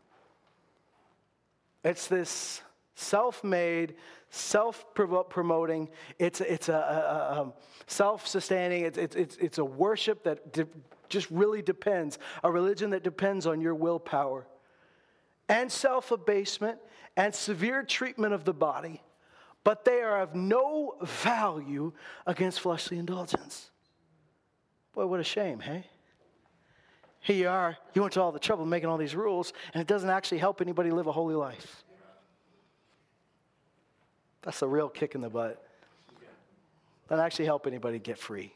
[1.83, 2.62] It's this
[2.94, 3.96] self made,
[4.30, 5.88] self promoting,
[6.20, 7.52] it's, it's a, a, a um,
[7.88, 10.68] self sustaining, it's, it's, it's a worship that de-
[11.09, 14.46] just really depends, a religion that depends on your willpower,
[15.48, 16.78] and self abasement
[17.16, 19.02] and severe treatment of the body,
[19.64, 21.92] but they are of no value
[22.24, 23.72] against fleshly indulgence.
[24.92, 25.87] Boy, what a shame, hey?
[27.24, 29.87] Here you are, you went to all the trouble making all these rules, and it
[29.87, 31.82] doesn't actually help anybody live a holy life.
[34.42, 35.66] That's a real kick in the butt.
[37.08, 38.52] Doesn't actually help anybody get free.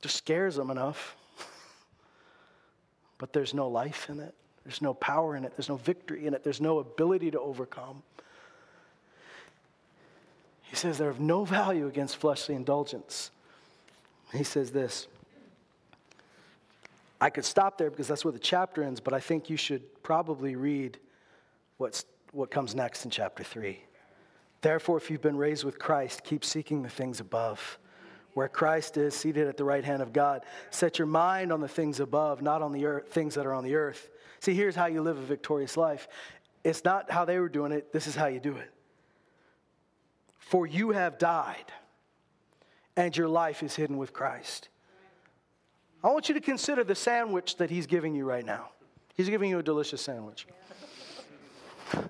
[0.00, 1.16] Just scares them enough.
[3.18, 4.32] but there's no life in it.
[4.64, 5.54] There's no power in it.
[5.56, 6.44] There's no victory in it.
[6.44, 8.04] There's no ability to overcome.
[10.62, 13.32] He says they're of no value against fleshly indulgence.
[14.32, 15.08] He says this.
[17.20, 20.02] I could stop there because that's where the chapter ends, but I think you should
[20.02, 20.98] probably read
[21.78, 23.78] what's, what comes next in chapter 3.
[24.60, 27.78] Therefore, if you've been raised with Christ, keep seeking the things above.
[28.32, 30.44] Where Christ is seated at the right hand of God.
[30.70, 33.62] Set your mind on the things above, not on the earth, things that are on
[33.62, 34.10] the earth.
[34.40, 36.08] See, here's how you live a victorious life.
[36.64, 38.70] It's not how they were doing it, this is how you do it.
[40.38, 41.72] For you have died,
[42.96, 44.68] and your life is hidden with Christ.
[46.04, 48.68] I want you to consider the sandwich that he's giving you right now.
[49.14, 50.46] He's giving you a delicious sandwich.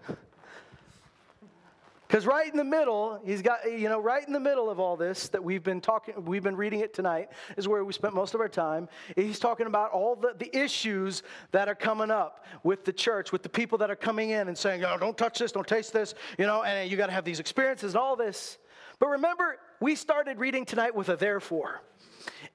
[2.06, 4.96] Because right in the middle, he's got, you know, right in the middle of all
[4.96, 8.34] this that we've been talking, we've been reading it tonight, is where we spent most
[8.34, 8.88] of our time.
[9.16, 13.42] He's talking about all the, the issues that are coming up with the church, with
[13.42, 16.14] the people that are coming in and saying, oh, don't touch this, don't taste this,
[16.38, 18.58] you know, and you got to have these experiences and all this.
[19.00, 21.82] But remember, we started reading tonight with a therefore.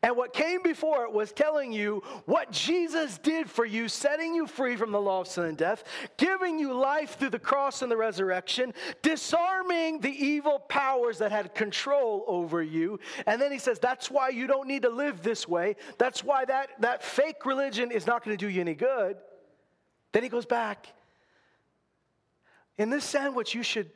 [0.02, 4.48] And what came before it was telling you what Jesus did for you, setting you
[4.48, 5.84] free from the law of sin and death,
[6.18, 11.54] giving you life through the cross and the resurrection, disarming the evil powers that had
[11.54, 13.00] control over you.
[13.26, 15.76] And then he says, That's why you don't need to live this way.
[15.98, 19.18] That's why that, that fake religion is not going to do you any good.
[20.12, 20.88] Then he goes back.
[22.78, 23.92] In this sandwich, you should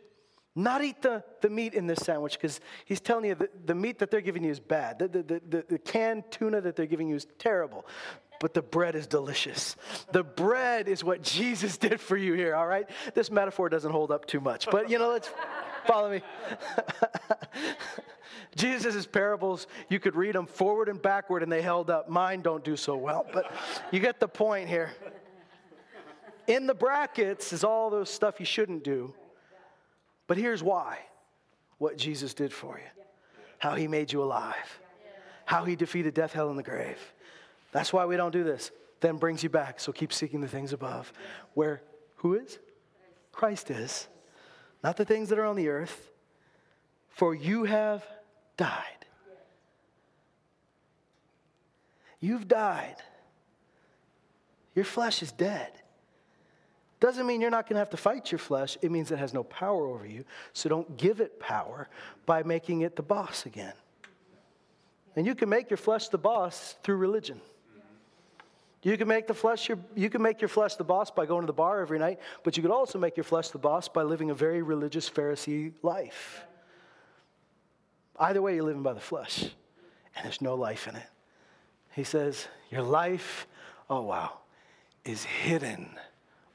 [0.56, 4.00] not eat the, the meat in this sandwich because he's telling you that the meat
[4.00, 5.00] that they're giving you is bad.
[5.00, 7.88] The, the, the, the, canned tuna that they're giving you is terrible.
[8.40, 9.76] But the bread is delicious.
[10.12, 12.88] The bread is what Jesus did for you here, all right?
[13.16, 15.32] This metaphor doesn't hold up too much, but you know, let's
[15.88, 16.22] follow me.
[18.56, 22.10] Jesus' parables, you could read them forward and backward and they held up.
[22.10, 23.52] Mine don't do so well, but
[23.92, 24.92] you get the point here.
[26.46, 29.16] In the brackets is all those stuff you shouldn't do
[30.34, 30.98] but here's why
[31.78, 33.04] what Jesus did for you,
[33.60, 34.80] how he made you alive,
[35.46, 36.98] how he defeated death, hell, and the grave.
[37.72, 38.72] That's why we don't do this.
[39.00, 39.80] Then brings you back.
[39.80, 41.14] So keep seeking the things above.
[41.54, 41.84] Where
[42.16, 42.58] who is?
[43.32, 44.08] Christ is.
[44.84, 46.10] Not the things that are on the earth.
[47.10, 48.04] For you have
[48.58, 49.06] died.
[52.20, 52.96] You've died.
[54.74, 55.83] Your flesh is dead.
[57.04, 58.78] Doesn't mean you're not going to have to fight your flesh.
[58.82, 60.24] It means it has no power over you.
[60.54, 61.90] So don't give it power
[62.26, 63.74] by making it the boss again.
[65.18, 67.42] And you can make your flesh the boss through religion.
[68.84, 71.42] You can make the flesh your, you can make your flesh the boss by going
[71.42, 74.04] to the bar every night, but you could also make your flesh the boss by
[74.04, 76.46] living a very religious Pharisee life.
[78.18, 79.44] Either way, you're living by the flesh,
[80.16, 81.10] and there's no life in it.
[81.98, 83.46] He says, Your life,
[83.90, 84.38] oh wow,
[85.04, 85.98] is hidden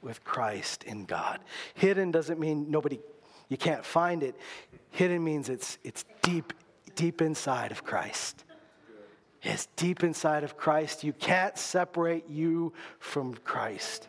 [0.01, 1.39] with Christ in God.
[1.73, 2.99] Hidden doesn't mean nobody,
[3.49, 4.35] you can't find it.
[4.91, 6.53] Hidden means it's, it's deep,
[6.95, 8.43] deep inside of Christ.
[9.41, 11.03] It's deep inside of Christ.
[11.03, 14.07] You can't separate you from Christ.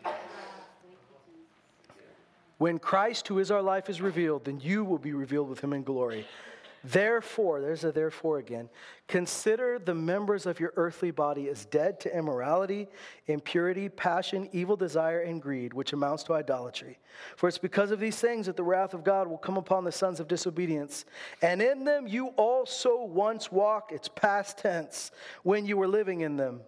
[2.58, 5.72] When Christ, who is our life, is revealed, then you will be revealed with him
[5.72, 6.26] in glory.
[6.82, 8.70] Therefore, there's a therefore again.
[9.06, 12.88] Consider the members of your earthly body as dead to immorality,
[13.26, 16.98] impurity, passion, evil desire, and greed, which amounts to idolatry.
[17.36, 19.92] For it's because of these things that the wrath of God will come upon the
[19.92, 21.04] sons of disobedience.
[21.42, 25.10] And in them you also once walked, it's past tense,
[25.42, 26.60] when you were living in them.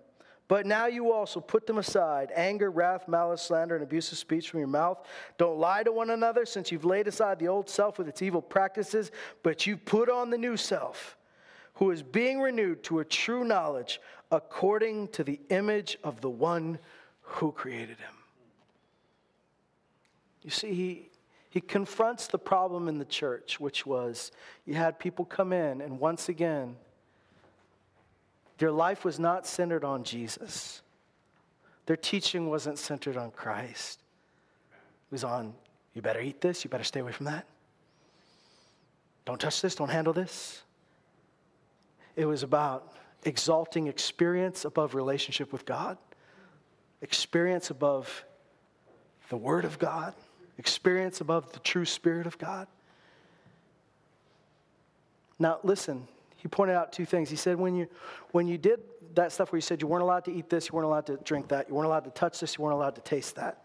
[0.53, 4.61] But now you also put them aside anger, wrath, malice, slander, and abusive speech from
[4.61, 5.01] your mouth.
[5.39, 8.43] Don't lie to one another, since you've laid aside the old self with its evil
[8.43, 9.11] practices,
[9.43, 11.17] but you put on the new self,
[11.77, 13.99] who is being renewed to a true knowledge
[14.31, 16.79] according to the image of the one
[17.23, 18.15] who created him.
[20.43, 21.09] You see, he,
[21.49, 24.31] he confronts the problem in the church, which was
[24.67, 26.77] you had people come in, and once again,
[28.63, 30.83] their life was not centered on Jesus.
[31.87, 33.99] Their teaching wasn't centered on Christ.
[34.71, 35.55] It was on,
[35.95, 37.45] you better eat this, you better stay away from that.
[39.25, 40.63] Don't touch this, don't handle this.
[42.15, 42.95] It was about
[43.25, 45.99] exalting experience above relationship with God,
[47.01, 48.25] experience above
[49.29, 50.15] the Word of God,
[50.57, 52.69] experience above the true Spirit of God.
[55.41, 56.07] Now, listen,
[56.43, 57.31] he pointed out two things.
[57.31, 57.87] He said, when you,
[58.33, 58.81] when you did
[59.15, 61.17] that stuff where you said you weren't allowed to eat this, you weren't allowed to
[61.19, 63.65] drink that, you weren't allowed to touch this, you weren't allowed to taste that.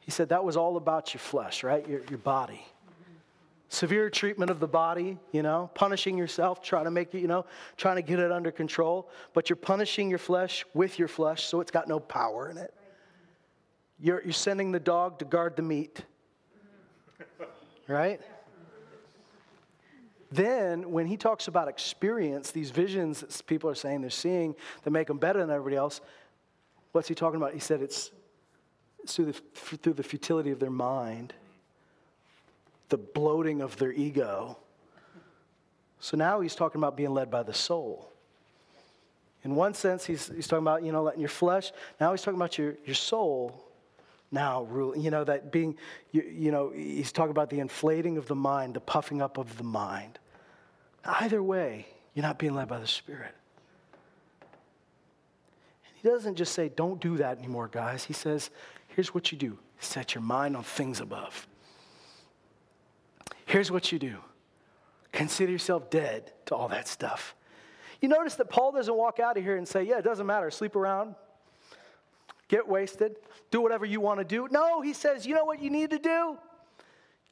[0.00, 1.88] He said that was all about your flesh, right?
[1.88, 2.66] Your, your body.
[3.70, 7.46] Severe treatment of the body, you know, punishing yourself, trying to make it, you know,
[7.78, 9.08] trying to get it under control.
[9.32, 12.74] But you're punishing your flesh with your flesh, so it's got no power in it.
[13.98, 16.04] You're, you're sending the dog to guard the meat,
[17.88, 18.20] right?
[20.32, 24.90] Then, when he talks about experience, these visions that people are saying they're seeing that
[24.90, 26.00] make them better than everybody else,
[26.92, 27.52] what's he talking about?
[27.52, 28.10] He said it's,
[29.06, 31.34] through, the, through the futility of their mind,
[32.88, 34.56] the bloating of their ego.
[36.00, 38.10] So now he's talking about being led by the soul.
[39.44, 41.72] In one sense, he's, he's talking about, you know, letting your flesh.
[42.00, 43.68] Now he's talking about your, your soul
[44.30, 45.02] now ruling.
[45.02, 45.76] You know, that being,
[46.10, 49.58] you, you know, he's talking about the inflating of the mind, the puffing up of
[49.58, 50.18] the mind.
[51.04, 53.34] Either way, you're not being led by the Spirit.
[54.40, 58.04] And he doesn't just say, don't do that anymore, guys.
[58.04, 58.50] He says,
[58.88, 61.46] here's what you do set your mind on things above.
[63.46, 64.18] Here's what you do
[65.10, 67.34] consider yourself dead to all that stuff.
[68.00, 70.50] You notice that Paul doesn't walk out of here and say, Yeah, it doesn't matter,
[70.50, 71.14] sleep around,
[72.48, 73.16] get wasted,
[73.50, 74.48] do whatever you want to do.
[74.50, 76.36] No, he says, You know what you need to do?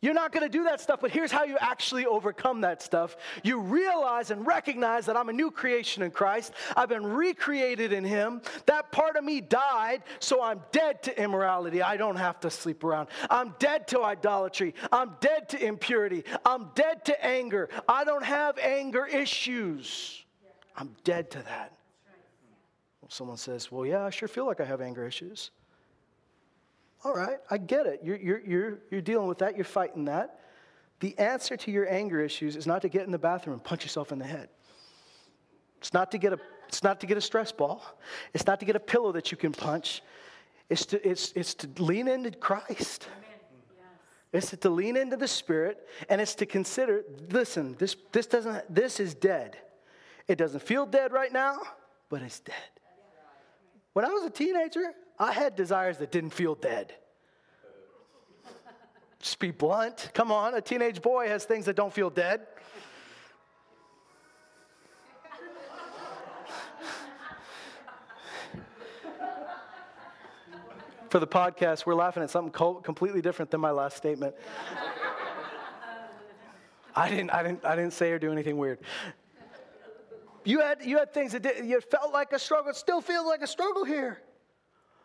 [0.03, 3.17] You're not going to do that stuff, but here's how you actually overcome that stuff.
[3.43, 6.55] You realize and recognize that I'm a new creation in Christ.
[6.75, 8.41] I've been recreated in Him.
[8.65, 11.83] That part of me died, so I'm dead to immorality.
[11.83, 13.09] I don't have to sleep around.
[13.29, 14.75] I'm dead to idolatry.
[14.91, 16.25] I'm dead to impurity.
[16.47, 17.69] I'm dead to anger.
[17.87, 20.25] I don't have anger issues.
[20.77, 21.77] I'm dead to that.
[23.09, 25.51] Someone says, Well, yeah, I sure feel like I have anger issues.
[27.03, 28.01] All right, I get it.
[28.05, 30.41] You're, you're, you're, you're dealing with that, you're fighting that.
[31.01, 33.85] The answer to your anger issues is not to get in the bathroom and punch
[33.85, 34.49] yourself in the head.
[35.79, 36.39] It's not to get a,
[36.69, 37.83] it's not to get a stress ball.
[38.35, 40.03] It's not to get a pillow that you can punch.
[40.69, 43.09] It's to, it's, it's to lean into Christ.
[44.33, 49.01] It's to lean into the Spirit, and it's to consider listen, this, this, doesn't, this
[49.01, 49.57] is dead.
[50.29, 51.59] It doesn't feel dead right now,
[52.09, 52.55] but it's dead.
[53.95, 56.95] When I was a teenager, I had desires that didn't feel dead.
[59.19, 60.11] Just be blunt.
[60.15, 62.41] Come on, a teenage boy has things that don't feel dead.
[71.11, 72.53] For the podcast, we're laughing at something
[72.83, 74.35] completely different than my last statement.
[76.97, 78.79] I didn't, I didn't, I didn't say or do anything weird.
[80.45, 82.73] You had, you had things that did, you felt like a struggle.
[82.73, 84.23] Still feels like a struggle here.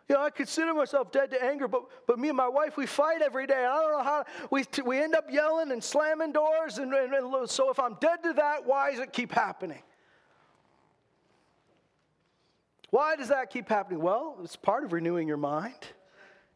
[0.08, 2.86] You know, I consider myself dead to anger, but, but me and my wife, we
[2.86, 3.66] fight every day.
[3.66, 6.78] I don't know how, we, we end up yelling and slamming doors.
[6.78, 9.82] And, and, and so if I'm dead to that, why does it keep happening?
[12.92, 14.00] Why does that keep happening?
[14.00, 15.74] Well, it's part of renewing your mind.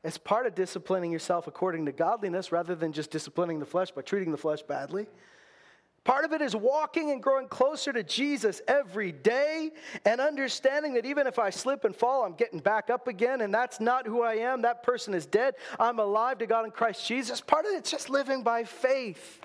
[0.04, 4.02] It's part of disciplining yourself according to godliness rather than just disciplining the flesh by
[4.02, 5.08] treating the flesh badly.
[6.10, 9.70] Part of it is walking and growing closer to Jesus every day
[10.05, 13.53] and understanding that even if I slip and fall, I'm getting back up again, and
[13.53, 14.64] that's not who I am.
[14.64, 15.53] That person is dead.
[15.80, 17.41] I'm alive to God in Christ Jesus.
[17.41, 19.39] Part of it's just living by faith.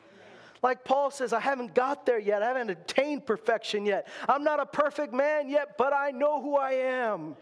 [0.62, 2.42] Like Paul says, I haven't got there yet.
[2.42, 4.08] I haven't attained perfection yet.
[4.26, 7.36] I'm not a perfect man yet, but I know who I am.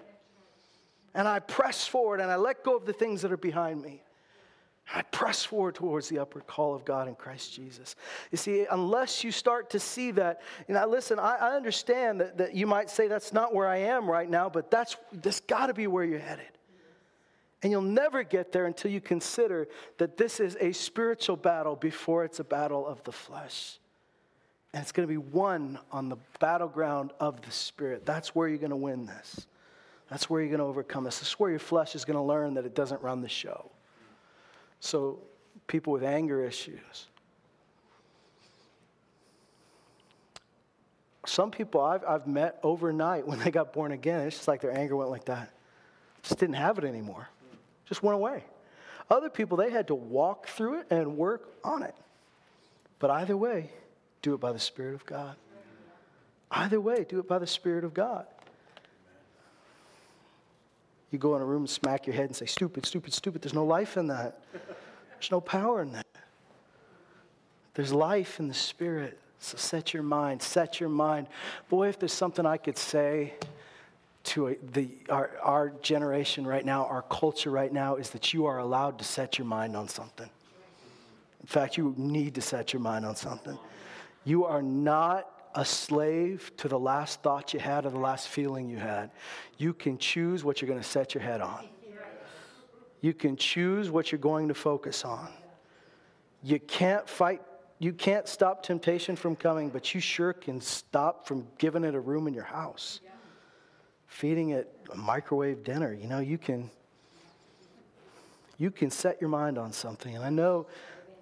[1.15, 4.03] And I press forward and I let go of the things that are behind me.
[4.95, 7.97] I press forward towards the upward call of God in Christ Jesus.
[8.31, 12.39] You see, unless you start to see that, you know, listen, I, I understand that,
[12.39, 15.67] that you might say that's not where I am right now, but that's, that's got
[15.67, 16.47] to be where you're headed.
[17.63, 19.69] And you'll never get there until you consider
[19.99, 23.79] that this is a spiritual battle before it's a battle of the flesh.
[24.75, 28.05] And it's going to be won on the battleground of the Spirit.
[28.05, 29.47] That's where you're going to win this.
[30.11, 31.23] That's where you're going to overcome this.
[31.23, 33.71] Is where your flesh is going to learn that it doesn't run the show.
[34.83, 35.21] So,
[35.69, 37.07] people with anger issues.
[41.25, 44.77] Some people I've, I've met overnight when they got born again, it's just like their
[44.77, 45.53] anger went like that.
[46.25, 47.29] Just didn't have it anymore,
[47.87, 48.43] just went away.
[49.09, 51.95] Other people, they had to walk through it and work on it.
[52.99, 53.71] But either way,
[54.21, 55.37] do it by the Spirit of God.
[56.51, 58.27] Either way, do it by the Spirit of God.
[61.13, 63.43] You go in a room and smack your head and say, stupid, stupid, stupid.
[63.43, 64.43] There's no life in that.
[64.53, 66.07] There's no power in that.
[67.75, 69.19] There's life in the Spirit.
[69.39, 71.27] So set your mind, set your mind.
[71.69, 73.35] Boy, if there's something I could say
[74.25, 78.59] to the, our, our generation right now, our culture right now, is that you are
[78.59, 80.31] allowed to set your mind on something.
[81.41, 83.59] In fact, you need to set your mind on something.
[84.25, 88.69] You are not a slave to the last thought you had or the last feeling
[88.69, 89.11] you had.
[89.59, 91.69] You can choose what you're going to set your head on.
[93.01, 95.29] You can choose what you're going to focus on.
[96.43, 97.43] You can't fight,
[97.79, 102.01] you can't stop temptation from coming, but you sure can stop from giving it a
[102.01, 103.01] room in your house.
[104.07, 105.93] Feeding it a microwave dinner.
[105.93, 106.71] You know, you can
[108.59, 110.15] you can set your mind on something.
[110.15, 110.67] And I know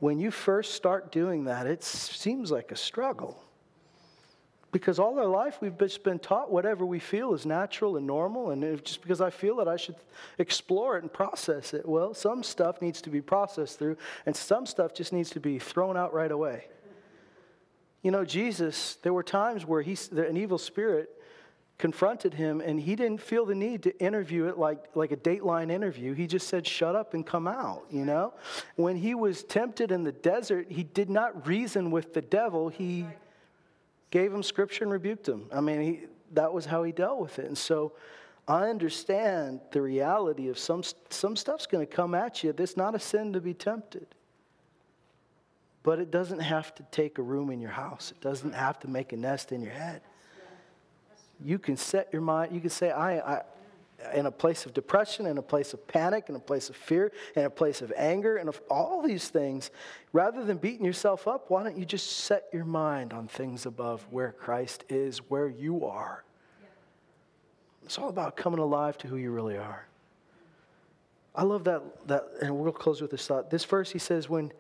[0.01, 3.43] when you first start doing that, it seems like a struggle.
[4.73, 8.51] Because all our life we've just been taught whatever we feel is natural and normal,
[8.51, 9.97] and just because I feel it, I should
[10.39, 11.89] explore it and process it.
[11.89, 13.97] Well, some stuff needs to be processed through,
[14.27, 16.69] and some stuff just needs to be thrown out right away.
[18.03, 21.11] You know, Jesus, there were times where he, an evil spirit
[21.81, 25.71] confronted him, and he didn't feel the need to interview it like, like a Dateline
[25.71, 26.13] interview.
[26.13, 28.35] He just said, Shut up and come out, you know?
[28.77, 32.69] When he was tempted in the desert, he did not reason with the devil.
[32.69, 33.07] He
[34.11, 35.47] gave him scripture and rebuked him.
[35.53, 36.01] I mean, he,
[36.33, 37.47] that was how he dealt with it.
[37.47, 37.93] And so
[38.49, 42.55] I understand the reality of some, some stuff's going to come at you.
[42.57, 44.07] It's not a sin to be tempted.
[45.83, 48.13] but it doesn't have to take a room in your house.
[48.13, 50.03] It doesn't have to make a nest in your head.
[51.43, 53.43] You can set your mind, you can say, I, I
[54.15, 57.13] in a place of depression, in a place of panic, in a place of fear,
[57.37, 59.71] in a place of anger, and of all these things,
[60.13, 64.07] rather than beating yourself up, why don't you just set your mind on things above
[64.11, 66.25] where Christ is, where you are?
[67.85, 69.87] It's all about coming alive to who you really are.
[71.35, 73.51] I love that, that, and we'll close with this thought.
[73.51, 74.53] This verse, he says, when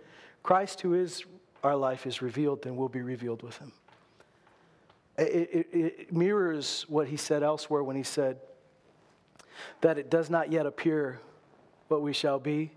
[0.42, 1.24] Christ, who is
[1.62, 3.72] our life, is revealed, then we'll be revealed with him.
[5.18, 8.38] It, it, it mirrors what he said elsewhere when he said
[9.80, 11.20] that it does not yet appear
[11.88, 12.70] what we shall be,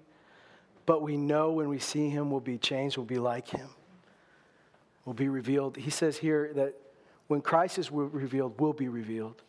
[0.86, 3.70] but we know when we see him, we'll be changed, we'll be like him,
[5.06, 5.78] we'll be revealed.
[5.78, 6.74] He says here that
[7.28, 9.42] when Christ is revealed, we'll be revealed.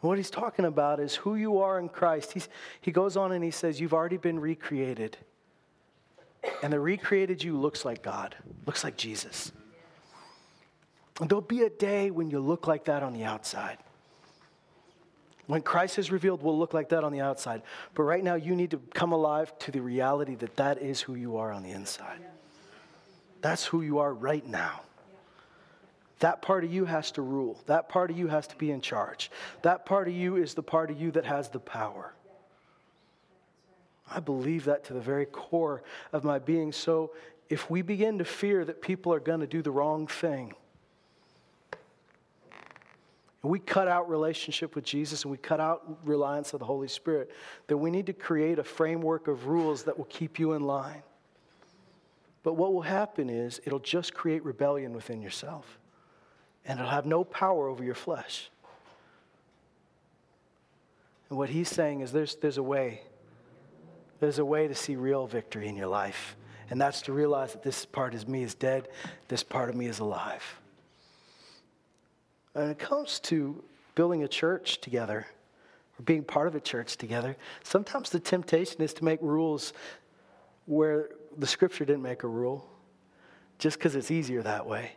[0.00, 2.32] what he's talking about is who you are in Christ.
[2.32, 2.48] He's,
[2.80, 5.16] he goes on and he says, You've already been recreated.
[6.62, 8.34] And the recreated you looks like God,
[8.66, 9.52] looks like Jesus.
[11.20, 13.78] And there'll be a day when you look like that on the outside.
[15.46, 17.62] When Christ is revealed, we'll look like that on the outside.
[17.94, 21.14] But right now, you need to come alive to the reality that that is who
[21.14, 22.20] you are on the inside.
[23.40, 24.82] That's who you are right now.
[26.20, 27.60] That part of you has to rule.
[27.66, 29.32] That part of you has to be in charge.
[29.62, 32.14] That part of you is the part of you that has the power.
[34.08, 35.82] I believe that to the very core
[36.12, 36.70] of my being.
[36.70, 37.10] So
[37.48, 40.54] if we begin to fear that people are going to do the wrong thing,
[43.42, 46.88] and we cut out relationship with Jesus and we cut out reliance of the Holy
[46.88, 47.30] Spirit,
[47.66, 51.02] then we need to create a framework of rules that will keep you in line.
[52.42, 55.78] But what will happen is it'll just create rebellion within yourself,
[56.64, 58.50] and it'll have no power over your flesh.
[61.28, 63.02] And what he's saying is there's, there's a way
[64.22, 66.36] there's a way to see real victory in your life.
[66.70, 68.86] And that's to realize that this part of me is dead,
[69.26, 70.60] this part of me is alive.
[72.52, 73.62] When it comes to
[73.94, 75.26] building a church together,
[75.98, 79.72] or being part of a church together, sometimes the temptation is to make rules
[80.66, 82.68] where the scripture didn't make a rule,
[83.58, 84.92] just because it's easier that way.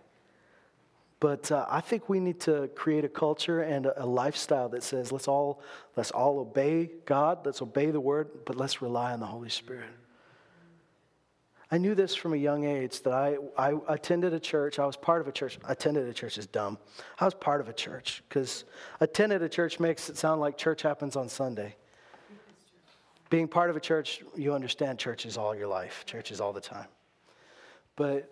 [1.20, 4.84] But uh, I think we need to create a culture and a, a, lifestyle that
[4.84, 5.62] says let's all
[5.96, 9.90] let's all obey God, let's obey the Word, but let's rely on the Holy Spirit.
[11.76, 14.80] I knew this from a young age that I, I attended a church.
[14.80, 15.60] I was part of a church.
[15.68, 16.78] Attended a church is dumb.
[17.20, 18.64] I was part of a church because
[19.02, 21.76] attended a church makes it sound like church happens on Sunday.
[23.30, 26.06] Being part of a church, you understand church is all your life.
[26.06, 26.88] Church is all the time.
[27.98, 28.32] But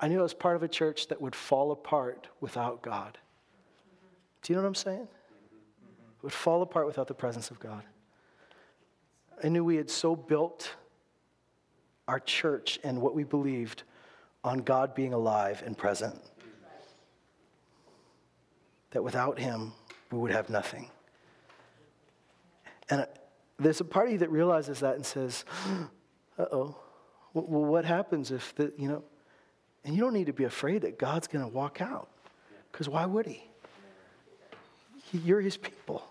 [0.00, 3.18] I knew I was part of a church that would fall apart without God.
[4.42, 5.02] Do you know what I'm saying?
[5.02, 7.84] It would fall apart without the presence of God.
[9.44, 10.74] I knew we had so built
[12.08, 13.84] our church and what we believed
[14.42, 16.16] on God being alive and present
[18.90, 19.72] that without Him,
[20.10, 20.88] we would have nothing.
[22.88, 23.06] And
[23.58, 25.44] there's a party that realizes that and says,
[26.38, 26.76] uh oh,
[27.34, 29.04] well, what happens if the, you know,
[29.84, 32.08] and you don't need to be afraid that God's going to walk out,
[32.72, 33.48] because why would he?
[35.04, 35.18] he?
[35.18, 36.02] You're his people,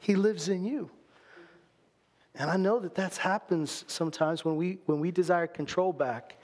[0.00, 0.90] he lives in you.
[2.38, 6.36] And I know that that happens sometimes when we, when we desire control back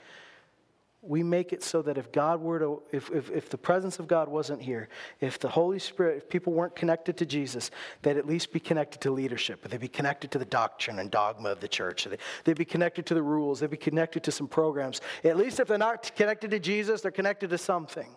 [1.05, 4.07] we make it so that if God were to, if, if, if, the presence of
[4.07, 4.87] God wasn't here,
[5.19, 7.71] if the Holy Spirit, if people weren't connected to Jesus,
[8.01, 11.49] they'd at least be connected to leadership, they'd be connected to the doctrine and dogma
[11.49, 12.07] of the church,
[12.45, 15.01] they'd be connected to the rules, they'd be connected to some programs.
[15.25, 18.15] At least if they're not connected to Jesus, they're connected to something.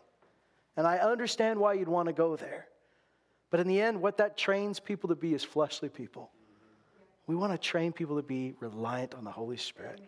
[0.76, 2.68] And I understand why you'd want to go there.
[3.50, 6.30] But in the end, what that trains people to be is fleshly people.
[7.26, 10.00] We want to train people to be reliant on the Holy Spirit,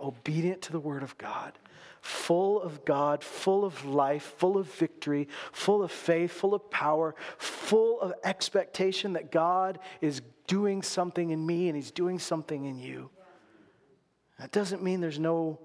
[0.00, 1.52] obedient to the Word of God,
[2.00, 7.16] full of God, full of life, full of victory, full of faith, full of power,
[7.38, 12.78] full of expectation that God is doing something in me and He's doing something in
[12.78, 13.10] you.
[14.38, 15.58] That doesn't mean there's no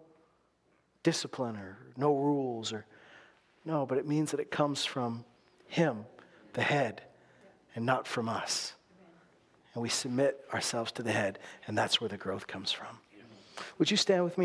[1.04, 2.86] discipline or no rules or
[3.64, 5.24] no, but it means that it comes from
[5.68, 6.06] Him,
[6.54, 7.04] the head,
[7.76, 8.75] and not from us
[9.76, 12.98] and we submit ourselves to the head, and that's where the growth comes from.
[13.78, 14.44] Would you stand with me?